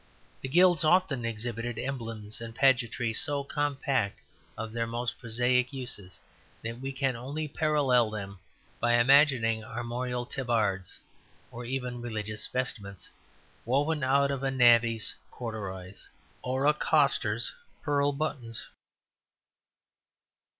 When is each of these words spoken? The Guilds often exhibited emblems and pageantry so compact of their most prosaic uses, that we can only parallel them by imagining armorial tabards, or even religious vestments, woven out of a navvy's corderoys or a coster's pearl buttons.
The 0.41 0.49
Guilds 0.49 0.83
often 0.83 1.25
exhibited 1.25 1.77
emblems 1.77 2.41
and 2.41 2.55
pageantry 2.55 3.13
so 3.13 3.43
compact 3.43 4.19
of 4.57 4.71
their 4.73 4.87
most 4.87 5.19
prosaic 5.19 5.71
uses, 5.71 6.19
that 6.63 6.79
we 6.79 6.91
can 6.91 7.15
only 7.15 7.47
parallel 7.47 8.09
them 8.09 8.39
by 8.79 8.95
imagining 8.95 9.63
armorial 9.63 10.25
tabards, 10.25 10.97
or 11.51 11.65
even 11.65 12.01
religious 12.01 12.47
vestments, 12.47 13.11
woven 13.63 14.03
out 14.03 14.31
of 14.31 14.41
a 14.41 14.49
navvy's 14.49 15.13
corderoys 15.31 16.07
or 16.41 16.65
a 16.65 16.73
coster's 16.73 17.53
pearl 17.83 18.11
buttons. 18.11 18.67